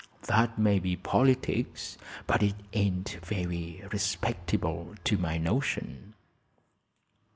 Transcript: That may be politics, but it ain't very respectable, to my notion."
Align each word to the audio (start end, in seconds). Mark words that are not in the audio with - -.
That 0.23 0.57
may 0.57 0.79
be 0.79 0.95
politics, 0.95 1.95
but 2.25 2.41
it 2.41 2.55
ain't 2.73 3.19
very 3.23 3.83
respectable, 3.91 4.95
to 5.03 5.19
my 5.19 5.37
notion." 5.37 6.15